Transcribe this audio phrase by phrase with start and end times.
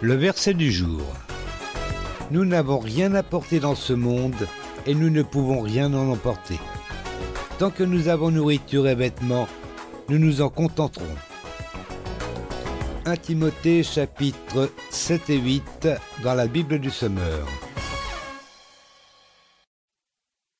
[0.00, 1.02] Le verset du jour.
[2.30, 4.48] Nous n'avons rien apporté dans ce monde
[4.86, 6.58] et nous ne pouvons rien en emporter.
[7.58, 9.48] Tant que nous avons nourriture et vêtements,
[10.08, 11.04] nous nous en contenterons.
[13.06, 15.88] 1 Timothée chapitre 7 et 8
[16.22, 17.46] dans la Bible du Semeur.